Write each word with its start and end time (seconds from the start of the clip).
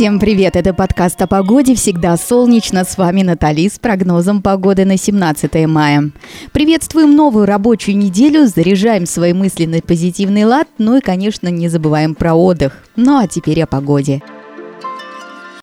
Всем 0.00 0.18
привет! 0.18 0.56
Это 0.56 0.72
подкаст 0.72 1.20
о 1.20 1.26
погоде 1.26 1.74
«Всегда 1.74 2.16
солнечно». 2.16 2.84
С 2.84 2.96
вами 2.96 3.20
Натали 3.20 3.68
с 3.68 3.78
прогнозом 3.78 4.40
погоды 4.40 4.86
на 4.86 4.96
17 4.96 5.66
мая. 5.66 6.10
Приветствуем 6.52 7.14
новую 7.14 7.44
рабочую 7.44 7.98
неделю, 7.98 8.46
заряжаем 8.46 9.04
свои 9.04 9.34
мысли 9.34 9.66
на 9.66 9.82
позитивный 9.82 10.46
лад, 10.46 10.68
ну 10.78 10.96
и, 10.96 11.00
конечно, 11.02 11.48
не 11.48 11.68
забываем 11.68 12.14
про 12.14 12.32
отдых. 12.32 12.82
Ну 12.96 13.18
а 13.18 13.28
теперь 13.28 13.62
о 13.62 13.66
погоде. 13.66 14.22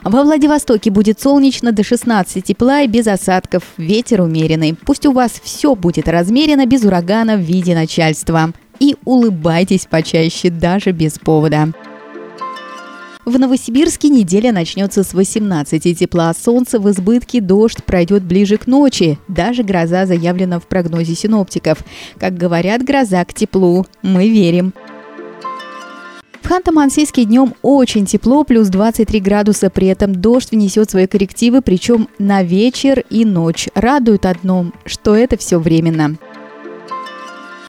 Во 0.03 0.21
Владивостоке 0.21 0.91
будет 0.91 1.19
солнечно 1.19 1.71
до 1.71 1.83
16 1.83 2.43
тепла 2.43 2.81
и 2.81 2.87
без 2.87 3.07
осадков. 3.07 3.63
Ветер 3.77 4.21
умеренный. 4.21 4.75
Пусть 4.75 5.07
у 5.07 5.13
вас 5.13 5.31
все 5.43 5.73
будет 5.73 6.07
размерено 6.07 6.67
без 6.67 6.83
урагана 6.83 7.37
в 7.37 7.41
виде 7.41 7.73
начальства. 7.73 8.53
И 8.79 8.97
улыбайтесь 9.03 9.87
почаще, 9.87 10.51
даже 10.51 10.91
без 10.91 11.13
повода. 11.17 11.73
В 13.27 13.37
Новосибирске 13.37 14.07
неделя 14.07 14.53
начнется 14.53 15.03
с 15.03 15.13
18 15.13 15.99
тепла, 15.99 16.33
солнце 16.33 16.79
в 16.79 16.89
избытке, 16.89 17.41
дождь 17.41 17.83
пройдет 17.83 18.23
ближе 18.23 18.55
к 18.55 18.67
ночи. 18.67 19.19
Даже 19.27 19.63
гроза 19.63 20.05
заявлена 20.05 20.61
в 20.61 20.67
прогнозе 20.67 21.13
синоптиков. 21.13 21.79
Как 22.17 22.37
говорят, 22.37 22.85
гроза 22.85 23.25
к 23.25 23.33
теплу. 23.33 23.85
Мы 24.01 24.29
верим. 24.29 24.73
В 26.41 26.49
Ханты-Мансийске 26.49 27.25
днем 27.25 27.53
очень 27.63 28.05
тепло, 28.05 28.45
плюс 28.45 28.69
23 28.69 29.19
градуса. 29.19 29.69
При 29.69 29.87
этом 29.87 30.15
дождь 30.15 30.51
внесет 30.51 30.89
свои 30.89 31.05
коррективы, 31.05 31.61
причем 31.61 32.07
на 32.19 32.43
вечер 32.43 33.03
и 33.09 33.25
ночь. 33.25 33.67
Радует 33.75 34.25
одно, 34.25 34.71
что 34.85 35.17
это 35.17 35.35
все 35.35 35.59
временно. 35.59 36.15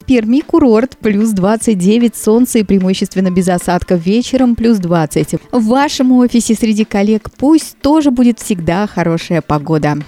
Перми 0.09 0.41
курорт 0.41 0.97
плюс 0.97 1.33
29, 1.33 2.16
солнце 2.16 2.61
и 2.61 2.62
преимущественно 2.62 3.30
без 3.30 3.47
осадков 3.47 4.07
вечером 4.07 4.57
плюс 4.57 4.79
20. 4.79 5.35
В 5.53 5.66
вашем 5.66 6.12
офисе 6.12 6.55
среди 6.55 6.87
коллег 6.87 7.29
пусть 7.37 7.77
тоже 7.82 8.10
будет 8.10 8.41
всегда 8.41 8.87
хорошая 8.87 9.43
погода. 9.43 9.99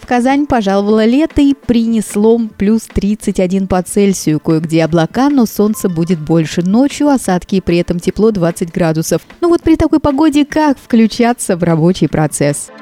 В 0.00 0.06
Казань 0.08 0.48
пожаловало 0.48 1.04
лето 1.04 1.40
и 1.40 1.54
принесло 1.54 2.40
плюс 2.58 2.82
31 2.92 3.68
по 3.68 3.80
Цельсию. 3.80 4.40
Кое-где 4.40 4.82
облака, 4.82 5.30
но 5.30 5.46
солнце 5.46 5.88
будет 5.88 6.18
больше. 6.18 6.62
Ночью 6.62 7.10
осадки 7.10 7.54
и 7.54 7.60
при 7.60 7.76
этом 7.76 8.00
тепло 8.00 8.32
20 8.32 8.72
градусов. 8.72 9.22
Ну 9.40 9.50
вот 9.50 9.62
при 9.62 9.76
такой 9.76 10.00
погоде 10.00 10.44
как 10.44 10.78
включаться 10.78 11.56
в 11.56 11.62
рабочий 11.62 12.08
процесс? 12.08 12.72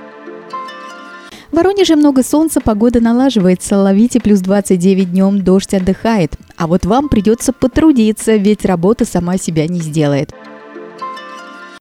В 1.51 1.57
Воронеже 1.57 1.97
много 1.97 2.23
солнца, 2.23 2.61
погода 2.61 3.01
налаживается. 3.01 3.77
Ловите 3.77 4.21
плюс 4.21 4.41
29 4.41 5.11
днем, 5.11 5.43
дождь 5.43 5.75
отдыхает. 5.75 6.35
А 6.57 6.69
вот 6.69 6.87
вам 6.87 7.09
придется 7.09 7.53
потрудиться, 7.53 8.37
ведь 8.37 8.65
работа 8.65 9.05
сама 9.05 9.37
себя 9.37 9.67
не 9.67 9.81
сделает. 9.81 10.33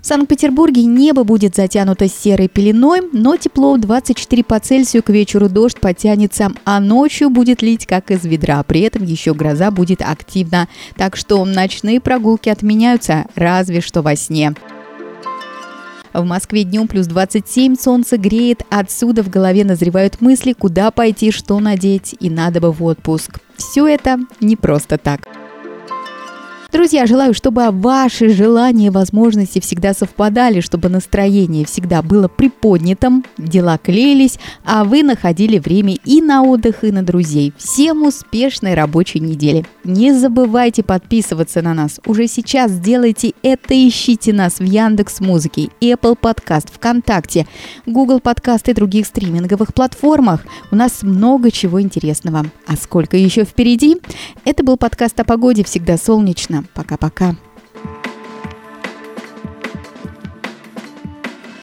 В 0.02 0.06
Санкт-Петербурге 0.08 0.86
небо 0.86 1.24
будет 1.24 1.56
затянуто 1.56 2.08
серой 2.08 2.48
пеленой, 2.48 3.02
но 3.12 3.36
тепло 3.36 3.78
24 3.78 4.44
по 4.44 4.60
Цельсию, 4.60 5.04
к 5.04 5.10
вечеру 5.10 5.50
дождь 5.50 5.80
потянется, 5.80 6.52
а 6.64 6.80
ночью 6.80 7.30
будет 7.30 7.62
лить 7.62 7.86
как 7.86 8.10
из 8.10 8.26
ведра. 8.26 8.64
При 8.64 8.82
этом 8.82 9.04
еще 9.04 9.34
гроза 9.34 9.70
будет 9.72 10.02
активна. 10.02 10.68
Так 10.96 11.16
что 11.16 11.44
ночные 11.46 12.00
прогулки 12.00 12.50
отменяются, 12.50 13.26
разве 13.36 13.82
что 13.82 14.02
во 14.02 14.16
сне. 14.16 14.56
В 16.14 16.24
Москве 16.24 16.64
днем 16.64 16.88
плюс 16.88 17.06
27, 17.08 17.76
солнце 17.76 18.18
греет, 18.18 18.64
отсюда 18.70 19.22
в 19.24 19.30
голове 19.30 19.64
назревают 19.64 20.22
мысли, 20.22 20.54
куда 20.54 20.90
пойти, 20.90 21.32
что 21.32 21.60
надеть, 21.60 22.16
и 22.20 22.30
надо 22.30 22.60
бы 22.60 22.72
в 22.72 22.84
отпуск. 22.84 23.40
Все 23.56 23.88
это 23.88 24.18
не 24.40 24.56
просто 24.56 24.98
так. 24.98 25.22
Друзья, 26.72 27.08
желаю, 27.08 27.34
чтобы 27.34 27.68
ваши 27.72 28.30
желания 28.30 28.88
и 28.88 28.90
возможности 28.92 29.60
всегда 29.60 29.96
совпадали, 29.96 30.60
чтобы 30.60 30.88
настроение 30.88 31.66
всегда 31.66 32.04
было 32.04 32.28
приподнятым, 32.28 33.26
дела 33.40 33.80
клеились, 33.80 34.38
а 34.64 34.84
вы 34.84 35.02
находили 35.02 35.58
время 35.58 35.96
и 36.06 36.22
на 36.22 36.44
отдых, 36.44 36.84
и 36.84 36.92
на 36.92 37.02
друзей. 37.02 37.54
Всем 37.58 38.04
успешной 38.04 38.76
рабочей 38.76 39.20
недели. 39.20 39.66
Не 39.84 40.14
забывайте 40.14 40.84
подписываться 40.84 41.64
на 41.64 41.74
нас. 41.74 42.00
Уже 42.06 42.28
сейчас 42.28 42.70
сделайте 42.70 43.34
это. 43.42 43.74
Ищите 43.74 44.32
нас 44.32 44.60
в 44.60 44.64
Яндекс 44.64 45.22
Музыке, 45.22 45.70
Apple 45.82 46.16
Podcast, 46.22 46.68
ВКонтакте, 46.72 47.48
Google 47.88 48.20
Podcast 48.20 48.70
и 48.70 48.74
других 48.74 49.08
стриминговых 49.08 49.74
платформах. 49.74 50.46
У 50.70 50.76
нас 50.76 51.02
много 51.02 51.50
чего 51.50 51.82
интересного. 51.82 52.46
А 52.68 52.76
сколько 52.76 53.18
еще 53.18 53.44
впереди? 53.44 53.98
Это 54.46 54.64
был 54.64 54.78
подкаст 54.78 55.20
о 55.20 55.24
погоде 55.24 55.64
«Всегда 55.64 55.98
солнечно». 55.98 56.59
Пока-пока. 56.74 57.36